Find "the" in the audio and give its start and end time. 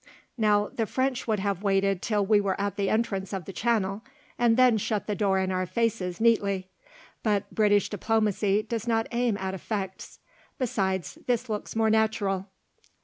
0.69-0.87, 2.75-2.89, 3.45-3.53, 5.05-5.13